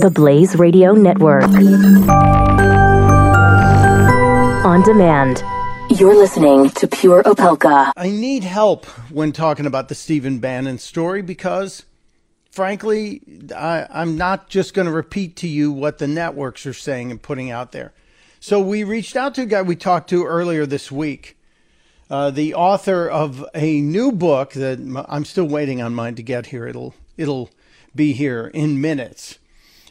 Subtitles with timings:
[0.00, 1.44] The Blaze Radio Network.
[4.64, 5.42] On demand.
[5.90, 7.92] You're listening to Pure Opelka.
[7.98, 11.84] I need help when talking about the Stephen Bannon story because,
[12.50, 13.20] frankly,
[13.54, 17.20] I, I'm not just going to repeat to you what the networks are saying and
[17.20, 17.92] putting out there.
[18.38, 21.36] So we reached out to a guy we talked to earlier this week,
[22.08, 24.78] uh, the author of a new book that
[25.10, 26.66] I'm still waiting on mine to get here.
[26.66, 27.50] It'll it'll
[27.94, 29.36] be here in minutes.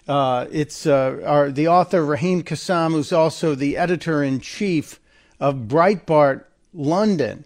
[0.10, 5.00] Uh, it's uh, our, the author Raheem Kassam, who's also the editor in chief
[5.40, 7.46] of Breitbart London.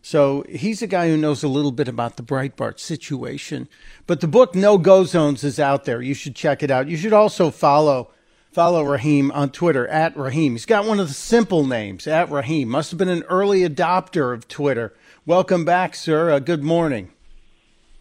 [0.00, 3.68] So he's a guy who knows a little bit about the Breitbart situation.
[4.06, 6.00] But the book No Go Zones is out there.
[6.00, 6.86] You should check it out.
[6.86, 8.10] You should also follow
[8.52, 10.52] follow Raheem on Twitter at Raheem.
[10.52, 12.68] He's got one of the simple names at Raheem.
[12.68, 14.94] Must have been an early adopter of Twitter.
[15.26, 16.30] Welcome back, sir.
[16.30, 17.10] Uh, good morning.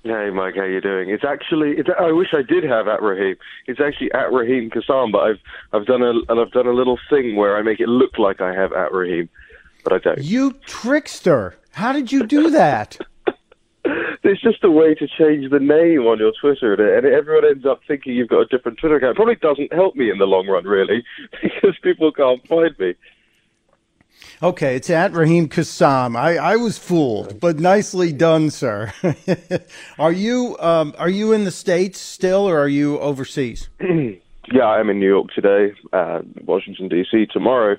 [0.04, 1.10] Hey Mike, how you doing?
[1.10, 3.38] It's actually, it's, I wish I did have at Raheem.
[3.68, 5.40] It's actually at Raheem Kassam, but I've
[5.72, 8.42] I've done a and I've done a little thing where I make it look like
[8.42, 9.30] I have at Raheem,
[9.84, 10.22] but I don't.
[10.22, 11.56] You trickster!
[11.72, 12.98] How did you do that?
[14.26, 17.82] It's just a way to change the name on your Twitter, and everyone ends up
[17.86, 19.12] thinking you've got a different Twitter account.
[19.12, 21.04] It probably doesn't help me in the long run, really,
[21.42, 22.96] because people can't find me.
[24.42, 26.18] Okay, it's at Raheem Kassam.
[26.18, 28.94] I, I was fooled, but nicely done, sir.
[30.00, 33.70] are you um, are you in the states still, or are you overseas?
[33.80, 37.28] yeah, I'm in New York today, uh, Washington D.C.
[37.32, 37.78] tomorrow,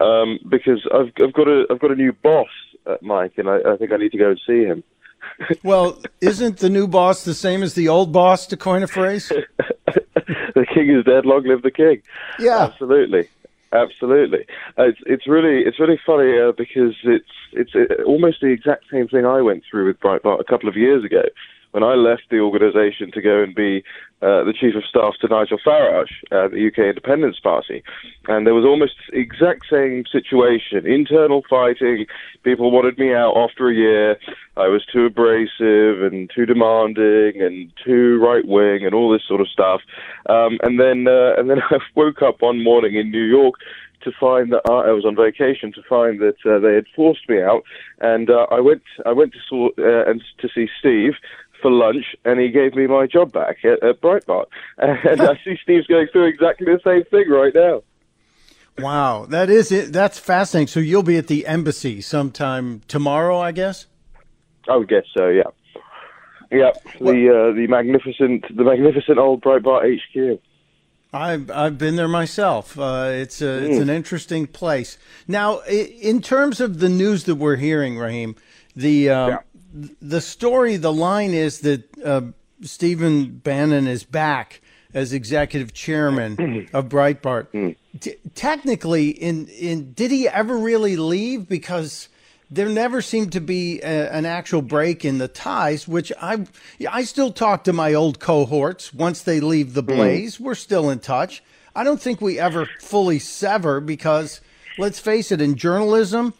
[0.00, 2.48] um, because I've I've got a I've got a new boss,
[2.86, 4.82] uh, Mike, and I, I think I need to go and see him.
[5.62, 9.28] well, isn't the new boss the same as the old boss, to coin a phrase?
[9.86, 11.24] the king is dead.
[11.24, 12.02] Long live the king.
[12.38, 13.28] Yeah, absolutely.
[13.72, 14.40] Absolutely,
[14.78, 18.84] uh, it's it's really it's really funny uh, because it's it's uh, almost the exact
[18.92, 21.22] same thing I went through with Breitbart a couple of years ago.
[21.70, 23.82] When I left the organisation to go and be
[24.22, 27.82] uh, the chief of staff to Nigel Farage, uh, the UK Independence Party,
[28.28, 32.06] and there was almost exact same situation: internal fighting.
[32.44, 34.16] People wanted me out after a year.
[34.56, 39.40] I was too abrasive and too demanding and too right wing and all this sort
[39.40, 39.80] of stuff.
[40.28, 43.54] Um, and then uh, and then I woke up one morning in New York
[44.02, 47.28] to find that uh, I was on vacation to find that uh, they had forced
[47.28, 47.62] me out,
[48.00, 51.14] and uh, I went I went to saw, uh, and to see Steve
[51.60, 54.46] for lunch, and he gave me my job back at, at Breitbart.
[54.78, 57.82] And I see Steve's going through exactly the same thing right now.
[58.78, 59.92] Wow, that is it.
[59.92, 60.68] That's fascinating.
[60.68, 63.86] So you'll be at the embassy sometime tomorrow, I guess.
[64.68, 65.28] I would guess so.
[65.28, 65.42] Yeah,
[66.50, 66.70] yeah.
[66.98, 70.40] The uh, the magnificent the magnificent old Breitbart HQ.
[71.12, 72.78] I've I've been there myself.
[72.78, 73.68] Uh, it's a mm.
[73.68, 74.96] it's an interesting place.
[75.28, 78.36] Now, in terms of the news that we're hearing, Raheem,
[78.74, 79.38] the um, yeah
[79.72, 82.22] the story, the line is that uh,
[82.62, 84.60] Stephen Bannon is back
[84.94, 87.48] as executive chairman of Breitbart.
[87.52, 87.76] Mm.
[88.00, 91.48] T- technically, in in did he ever really leave?
[91.48, 92.08] Because
[92.50, 95.88] there never seemed to be a, an actual break in the ties.
[95.88, 96.46] Which I
[96.90, 99.96] I still talk to my old cohorts once they leave the mm.
[99.96, 100.38] blaze.
[100.38, 101.42] We're still in touch.
[101.74, 104.40] I don't think we ever fully sever because
[104.78, 106.34] let's face it, in journalism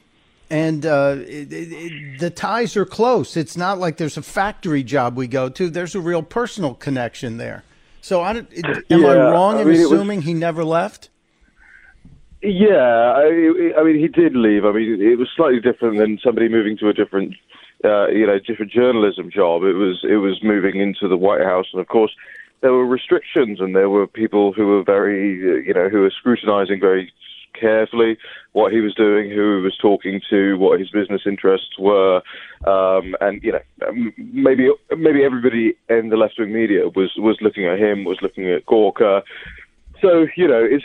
[0.52, 3.38] and uh, it, it, the ties are close.
[3.38, 5.70] It's not like there's a factory job we go to.
[5.70, 7.64] There's a real personal connection there.
[8.02, 8.46] So, I, am
[8.90, 11.08] yeah, I wrong in I mean, assuming was, he never left?
[12.42, 14.66] Yeah, I, I, mean, he did leave.
[14.66, 17.34] I mean, it was slightly different than somebody moving to a different,
[17.82, 19.62] uh, you know, different journalism job.
[19.62, 22.10] It was it was moving into the White House, and of course,
[22.60, 26.78] there were restrictions, and there were people who were very, you know, who were scrutinizing
[26.78, 27.10] very
[27.58, 28.16] carefully
[28.52, 32.22] what he was doing, who he was talking to, what his business interests were,
[32.66, 37.38] um, and you know um, maybe maybe everybody in the left wing media was was
[37.40, 39.22] looking at him, was looking at Gawker.
[40.00, 40.84] So you know, it's,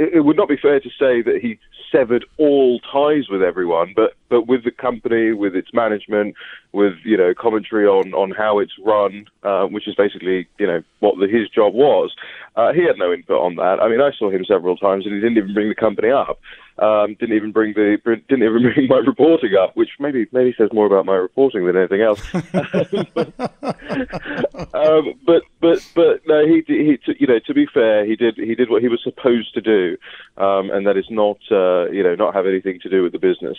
[0.00, 1.58] it, it would not be fair to say that he
[1.92, 6.34] severed all ties with everyone, but but with the company, with its management,
[6.72, 10.82] with you know commentary on on how it's run, uh, which is basically you know
[11.00, 12.14] what the, his job was.
[12.56, 13.78] Uh, he had no input on that.
[13.80, 16.40] I mean, I saw him several times, and he didn't even bring the company up.
[16.80, 20.70] Um, didn't even bring the didn't even bring my reporting up, which maybe maybe says
[20.72, 22.22] more about my reporting than anything else.
[24.74, 28.54] um, but but but no, he he you know to be fair, he did he
[28.54, 29.98] did what he was supposed to do,
[30.38, 33.18] um, and that is not uh, you know not have anything to do with the
[33.18, 33.58] business.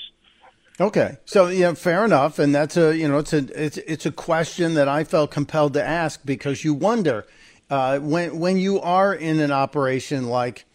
[0.79, 4.11] Okay, so yeah, fair enough, and that's a you know it's a it's it's a
[4.11, 7.27] question that I felt compelled to ask because you wonder
[7.69, 10.65] uh, when when you are in an operation like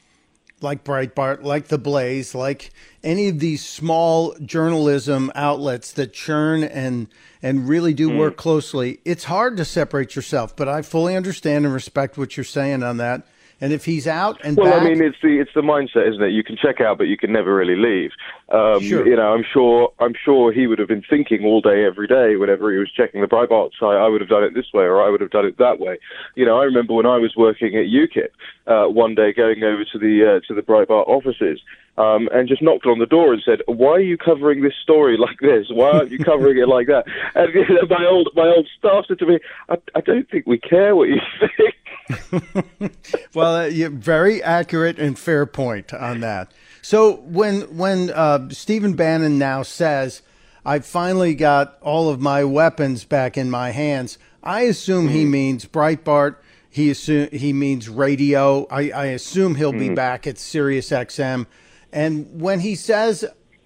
[0.60, 2.70] like Breitbart, like The Blaze, like
[3.02, 7.08] any of these small journalism outlets that churn and
[7.42, 8.18] and really do mm.
[8.18, 10.56] work closely, it's hard to separate yourself.
[10.56, 13.26] But I fully understand and respect what you're saying on that.
[13.58, 16.22] And if he's out and well, back, I mean, it's the it's the mindset, isn't
[16.22, 16.30] it?
[16.30, 18.10] You can check out, but you can never really leave.
[18.50, 19.06] Um, sure.
[19.06, 22.36] You know, I'm sure I'm sure he would have been thinking all day, every day,
[22.36, 23.96] whenever he was checking the Breitbart site.
[23.96, 25.98] I would have done it this way, or I would have done it that way.
[26.34, 28.28] You know, I remember when I was working at UKIP,
[28.66, 31.60] uh, one day going over to the uh, to the Breitbart offices.
[31.98, 35.16] Um, and just knocked on the door and said, "Why are you covering this story
[35.18, 35.68] like this?
[35.70, 39.06] Why aren't you covering it like that?" And you know, my old my old staff
[39.08, 39.38] said to me,
[39.70, 41.74] "I, I don't think we care what you think."
[43.34, 46.52] well, uh, very accurate and fair point on that.
[46.82, 50.22] So when when uh, Stephen Bannon now says,
[50.64, 55.14] "I finally got all of my weapons back in my hands," I assume mm-hmm.
[55.14, 56.36] he means Breitbart.
[56.70, 58.66] He assume he means radio.
[58.70, 59.88] I, I assume he'll mm-hmm.
[59.88, 61.46] be back at Sirius XM.
[61.92, 63.24] And when he says,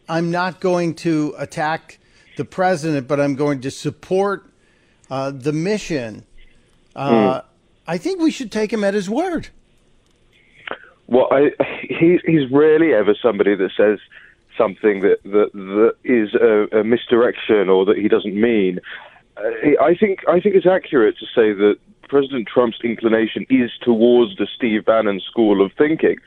[0.09, 1.99] "I'm not going to attack
[2.37, 4.51] the president, but I'm going to support
[5.11, 6.25] uh, the mission,"
[6.97, 7.45] uh, mm
[7.91, 9.49] I think we should take him at his word.
[11.09, 11.51] Well, I,
[11.83, 13.99] he's he's rarely ever somebody that says
[14.57, 18.79] something that that, that is a, a misdirection or that he doesn't mean.
[19.37, 21.79] Uh, I think I think it's accurate to say that
[22.09, 26.19] President Trump's inclination is towards the Steve Bannon school of thinking.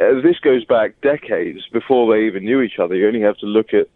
[0.00, 2.96] Uh, this goes back decades before they even knew each other.
[2.96, 3.86] You only have to look at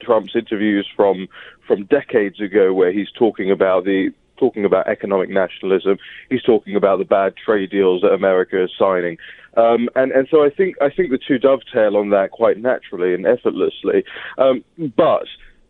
[0.00, 1.26] Trump's interviews from
[1.66, 5.98] from decades ago, where he's talking about the talking about economic nationalism.
[6.30, 9.18] He's talking about the bad trade deals that America is signing.
[9.56, 13.14] Um, and, and so I think I think the two dovetail on that quite naturally
[13.14, 14.04] and effortlessly.
[14.36, 14.62] Um,
[14.96, 15.26] but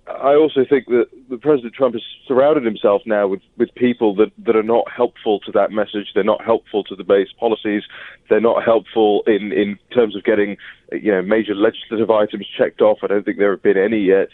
[0.09, 4.31] I also think that the President Trump has surrounded himself now with, with people that,
[4.45, 6.13] that are not helpful to that message.
[6.15, 7.83] They're not helpful to the base policies.
[8.29, 10.57] They're not helpful in, in terms of getting
[10.93, 12.99] you know major legislative items checked off.
[13.03, 14.29] I don't think there have been any yet.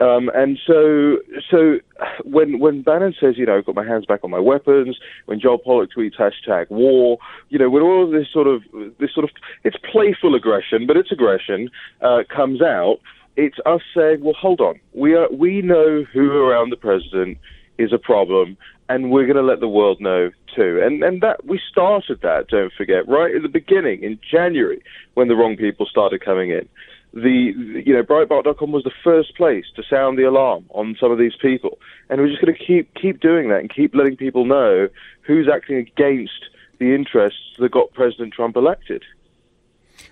[0.00, 1.18] Um, and so,
[1.50, 1.78] so
[2.24, 5.38] when when Bannon says, you know, I've got my hands back on my weapons, when
[5.38, 7.18] Joel Pollak tweets hashtag war,
[7.48, 8.62] you know, when all this sort of
[8.98, 9.30] this sort of
[9.62, 11.70] it's playful aggression, but it's aggression
[12.00, 12.98] uh, comes out,
[13.36, 17.38] it's us saying, well, hold on, we are we know who around the president
[17.78, 18.56] is a problem,
[18.88, 20.80] and we're going to let the world know too.
[20.82, 24.82] And and that we started that, don't forget, right at the beginning in January
[25.14, 26.68] when the wrong people started coming in
[27.14, 27.54] the
[27.86, 31.36] you know Breitbart.com was the first place to sound the alarm on some of these
[31.40, 31.78] people,
[32.10, 34.88] and we're just going to keep keep doing that and keep letting people know
[35.22, 36.46] who's acting against
[36.78, 39.04] the interests that got President Trump elected.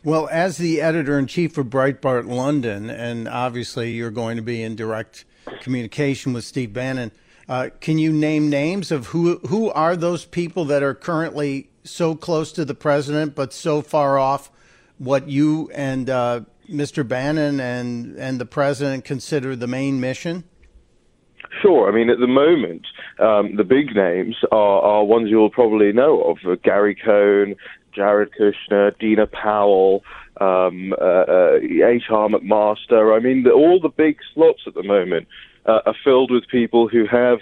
[0.04, 4.62] Well, as the editor in chief of Breitbart London, and obviously you're going to be
[4.62, 5.24] in direct
[5.60, 7.10] communication with Steve Bannon.
[7.48, 12.14] Uh, can you name names of who who are those people that are currently so
[12.14, 14.52] close to the president but so far off
[14.98, 16.40] what you and uh,
[16.72, 17.06] Mr.
[17.06, 20.44] Bannon and and the president consider the main mission?
[21.60, 21.88] Sure.
[21.88, 22.86] I mean, at the moment,
[23.18, 27.54] um, the big names are, are ones you'll probably know of: uh, Gary Cohn,
[27.94, 30.02] Jared Kushner, Dina Powell,
[30.40, 32.28] um, uh, uh, H.R.
[32.28, 33.16] McMaster.
[33.16, 35.28] I mean, the, all the big slots at the moment
[35.66, 37.38] uh, are filled with people who have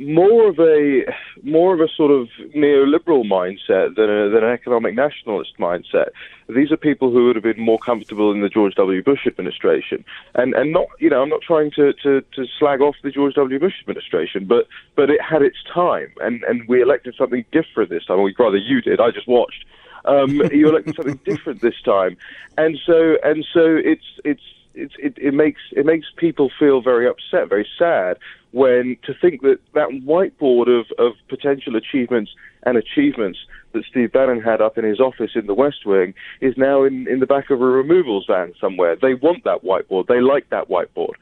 [0.00, 1.04] more of a
[1.42, 6.10] more of a sort of neoliberal mindset than, a, than an economic nationalist mindset.
[6.48, 9.02] These are people who would have been more comfortable in the George W.
[9.02, 10.04] Bush administration,
[10.34, 13.34] and and not you know I'm not trying to, to, to slag off the George
[13.34, 13.58] W.
[13.58, 18.04] Bush administration, but but it had its time, and and we elected something different this
[18.04, 18.18] time.
[18.18, 19.00] Or rather, you did.
[19.00, 19.64] I just watched.
[20.04, 22.16] Um, you elected something different this time,
[22.56, 24.42] and so and so it's it's
[24.78, 28.18] it, it, it makes it makes people feel very upset, very sad
[28.52, 32.30] when to think that that whiteboard of, of potential achievements
[32.62, 33.38] and achievements
[33.72, 37.06] that Steve Bannon had up in his office in the West Wing is now in,
[37.08, 38.96] in the back of a removals van somewhere.
[38.96, 40.06] They want that whiteboard.
[40.06, 41.14] They like that whiteboard.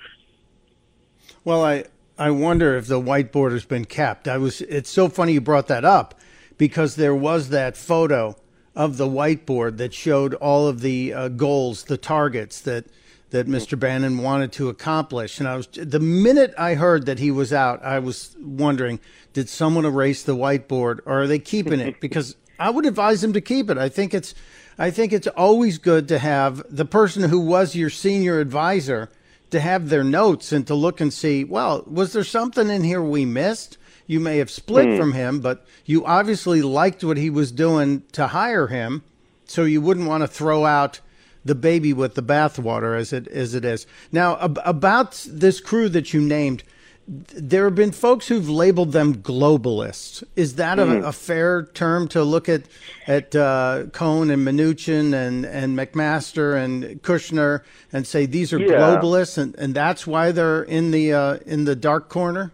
[1.45, 1.85] Well, I
[2.19, 4.29] I wonder if the whiteboard has been kept.
[4.29, 4.61] I was.
[4.63, 6.15] It's so funny you brought that up
[6.59, 8.37] because there was that photo
[8.75, 12.87] of the whiteboard that showed all of the uh, goals, the targets that
[13.31, 13.79] that Mr.
[13.79, 15.41] Bannon wanted to accomplish.
[15.41, 19.01] And I was the minute I heard that he was out, I was wondering,
[19.33, 22.01] did someone erase the whiteboard or are they keeping it?
[22.07, 23.79] Because I would advise them to keep it.
[23.79, 24.35] I think it's
[24.79, 29.11] I think it's always good to have the person who was your senior advisor
[29.51, 33.03] to have their notes and to look and see, well, was there something in here
[33.03, 33.79] we missed?
[34.07, 34.99] You may have split mm.
[34.99, 39.03] from him, but you obviously liked what he was doing to hire him,
[39.47, 41.01] so you wouldn't want to throw out
[41.47, 43.87] the baby with the bathwater as it as it is.
[44.13, 46.63] Now ab- about this crew that you named,
[47.07, 50.25] there have been folks who've labeled them globalists.
[50.35, 50.83] Is that mm.
[50.83, 51.05] a, hmm.
[51.05, 52.63] a, fair term to look at
[53.07, 57.63] at uh, Cohn and Mnuchin and and McMaster and Kushner
[57.93, 58.73] and say these are yeah.
[58.73, 62.53] globalists and, and that's why they're in the uh, in the dark corner?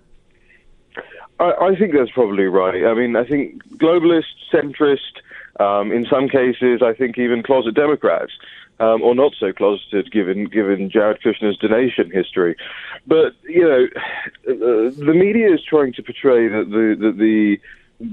[1.40, 2.84] I, I, think that's probably right.
[2.84, 5.22] I mean, I think globalist, centrist,
[5.58, 8.32] um, in some cases, I think even closet Democrats
[8.82, 12.56] um, or not so closeted, given given Jared Kushner's donation history.
[13.06, 13.86] But you know,
[14.48, 17.58] uh, the media is trying to portray that the, that the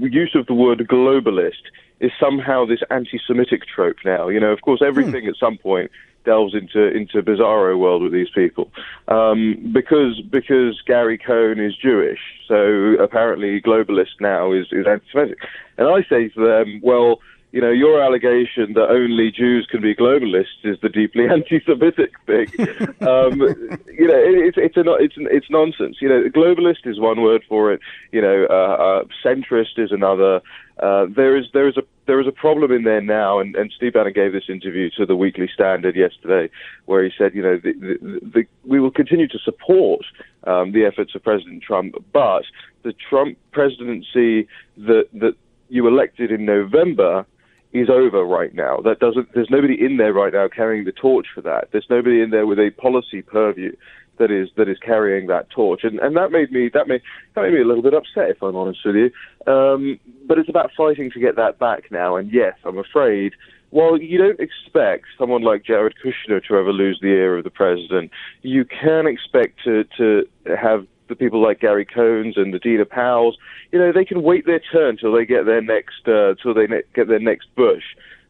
[0.08, 1.64] use of the word globalist
[1.98, 4.28] is somehow this anti-Semitic trope now.
[4.28, 5.30] You know, of course, everything hmm.
[5.30, 5.90] at some point
[6.24, 8.70] delves into into bizarro world with these people
[9.08, 15.38] um, because because Gary Cohn is Jewish, so apparently globalist now is is anti-Semitic,
[15.78, 17.18] and I say to them, well
[17.52, 22.46] you know, your allegation that only Jews can be globalists is the deeply anti-Semitic thing.
[23.00, 23.40] um,
[23.88, 25.96] you know, it, it's it's a, it's it's nonsense.
[26.00, 27.80] You know, globalist is one word for it.
[28.12, 30.40] You know, uh, uh, centrist is another.
[30.78, 33.72] Uh, there is there is a there is a problem in there now, and, and
[33.76, 36.52] Steve Bannon gave this interview to the Weekly Standard yesterday,
[36.86, 40.00] where he said, you know, the, the, the, we will continue to support
[40.44, 42.44] um, the efforts of President Trump, but
[42.84, 45.34] the Trump presidency that that
[45.68, 47.26] you elected in November
[47.72, 48.78] is over right now.
[48.78, 49.32] That doesn't.
[49.34, 51.68] There's nobody in there right now carrying the torch for that.
[51.72, 53.74] There's nobody in there with a policy purview
[54.18, 57.02] that is that is carrying that torch, and and that made me that made
[57.34, 59.52] that made me a little bit upset, if I'm honest with you.
[59.52, 62.16] Um, but it's about fighting to get that back now.
[62.16, 63.32] And yes, I'm afraid.
[63.70, 67.50] While you don't expect someone like Jared Kushner to ever lose the ear of the
[67.50, 68.10] president,
[68.42, 70.26] you can expect to to
[70.60, 73.36] have the people like Gary Cohn's and the Dina Powell's,
[73.70, 76.66] you know, they can wait their turn till they get their next uh, till they
[76.66, 77.84] ne- get their next Bush.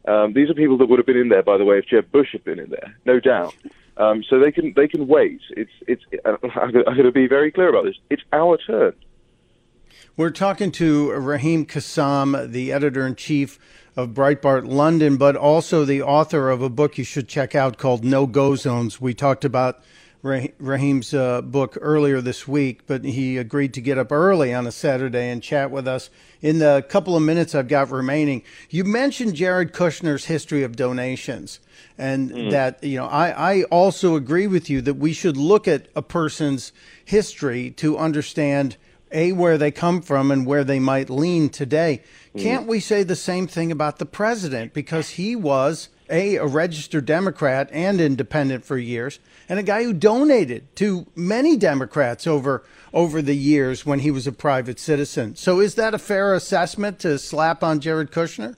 [0.07, 2.11] Um, these are people that would have been in there, by the way, if Jeb
[2.11, 3.53] Bush had been in there, no doubt.
[3.97, 5.41] Um, so they can they can wait.
[5.51, 6.03] It's it's.
[6.25, 7.95] Uh, I'm going to be very clear about this.
[8.09, 8.93] It's our turn.
[10.17, 13.59] We're talking to Raheem Kassam, the editor in chief
[13.95, 18.03] of Breitbart London, but also the author of a book you should check out called
[18.03, 18.99] No Go Zones.
[18.99, 19.83] We talked about
[20.23, 24.71] Raheem's uh, book earlier this week, but he agreed to get up early on a
[24.71, 26.11] Saturday and chat with us
[26.41, 28.43] in the couple of minutes I've got remaining.
[28.69, 31.59] You mentioned Jared Kushner's history of donations,
[31.97, 32.51] and mm.
[32.51, 36.03] that you know I, I also agree with you that we should look at a
[36.03, 36.71] person's
[37.03, 38.77] history to understand
[39.11, 42.03] a where they come from and where they might lean today.
[42.35, 42.41] Mm.
[42.41, 47.05] Can't we say the same thing about the president because he was a, a registered
[47.05, 49.19] Democrat and independent for years,
[49.51, 54.25] and a guy who donated to many Democrats over over the years when he was
[54.25, 55.35] a private citizen.
[55.35, 58.55] So, is that a fair assessment to slap on Jared Kushner?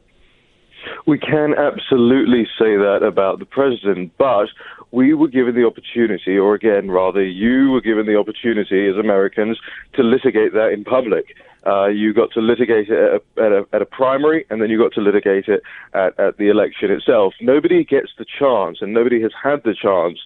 [1.07, 4.50] We can absolutely say that about the president, but
[4.91, 9.57] we were given the opportunity, or again, rather, you were given the opportunity as Americans
[9.95, 11.35] to litigate that in public.
[11.65, 14.69] Uh, you got to litigate it at a, at, a, at a, primary, and then
[14.69, 17.33] you got to litigate it at, at the election itself.
[17.41, 20.19] Nobody gets the chance, and nobody has had the chance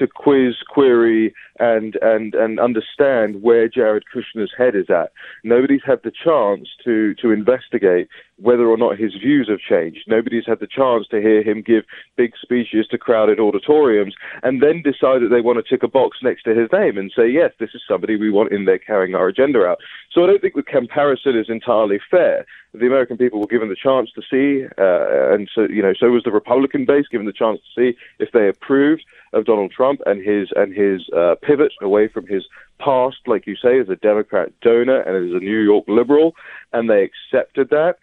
[0.00, 5.12] to quiz, query, and and and understand where Jared Kushner's head is at.
[5.44, 8.08] Nobody's had the chance to to investigate
[8.40, 10.04] whether or not his views have changed.
[10.06, 11.84] Nobody's had the chance to hear him give
[12.16, 16.18] big speeches to crowded auditoriums and then decide that they want to tick a box
[16.22, 19.14] next to his name and say, yes, this is somebody we want in there carrying
[19.14, 19.78] our agenda out.
[20.12, 22.46] So I don't think the comparison is entirely fair.
[22.72, 26.10] The American people were given the chance to see, uh, and so you know, so
[26.10, 30.00] was the Republican base given the chance to see if they approved of Donald Trump
[30.06, 32.44] and his and his uh, pivot away from his
[32.78, 36.34] past, like you say, as a Democrat donor and as a New York liberal,
[36.72, 37.96] and they accepted that.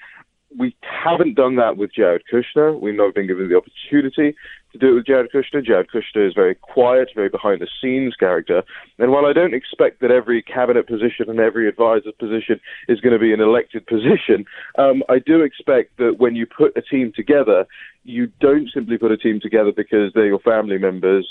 [0.57, 2.79] We haven't done that with Jared Kushner.
[2.79, 4.35] We've not been given the opportunity
[4.71, 5.63] to do it with Jared Kushner.
[5.63, 8.63] Jared Kushner is very quiet, very behind the scenes character.
[8.97, 13.13] And while I don't expect that every cabinet position and every advisor's position is going
[13.13, 14.45] to be an elected position,
[14.77, 17.65] um, I do expect that when you put a team together,
[18.03, 21.27] you don't simply put a team together because they're your family members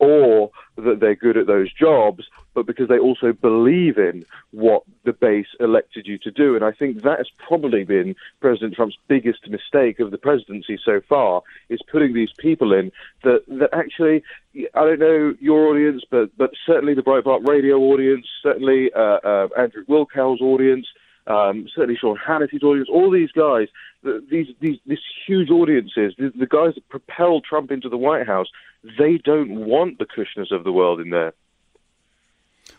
[0.00, 5.12] or that they're good at those jobs, but because they also believe in what the
[5.12, 6.56] base elected you to do.
[6.56, 11.00] And I think that has probably been President Trump's biggest mistake of the presidency so
[11.06, 12.90] far, is putting these people in
[13.22, 14.24] that, that actually,
[14.74, 19.48] I don't know your audience, but, but certainly the Breitbart radio audience, certainly uh, uh,
[19.56, 20.86] Andrew Wilkow's audience,
[21.26, 23.68] um, certainly Sean Hannity's audience, all these guys,
[24.02, 28.48] these these these huge audiences, the, the guys that propelled Trump into the White House,
[28.98, 31.34] they don't want the Kushners of the world in there.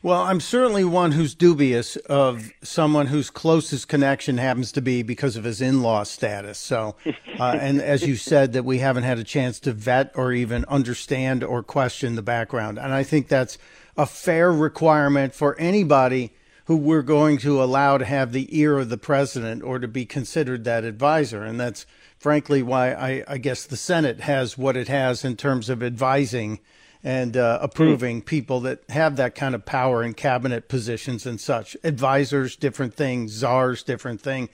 [0.03, 5.35] Well, I'm certainly one who's dubious of someone whose closest connection happens to be because
[5.35, 6.57] of his in-law status.
[6.57, 6.95] So,
[7.39, 10.65] uh, and as you said, that we haven't had a chance to vet or even
[10.65, 13.57] understand or question the background, and I think that's
[13.95, 16.31] a fair requirement for anybody
[16.71, 20.05] who we're going to allow to have the ear of the president or to be
[20.05, 21.85] considered that advisor, and that's
[22.17, 26.61] frankly why I, I guess the Senate has what it has in terms of advising
[27.03, 28.25] and uh, approving mm.
[28.25, 31.75] people that have that kind of power in cabinet positions and such.
[31.83, 33.27] Advisors, different thing.
[33.27, 34.47] Czars, different thing.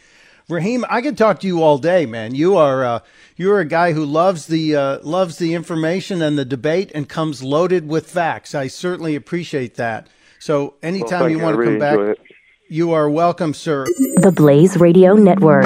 [0.49, 2.33] Raheem, I could talk to you all day, man.
[2.33, 2.99] You are uh,
[3.35, 7.43] you're a guy who loves the uh, loves the information and the debate and comes
[7.43, 8.55] loaded with facts.
[8.55, 10.07] I certainly appreciate that.
[10.39, 12.19] So anytime well, you, you want to really come back, it.
[12.69, 13.85] you are welcome, sir.
[14.21, 15.65] The Blaze Radio Network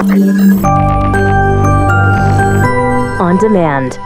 [3.21, 3.97] on demand.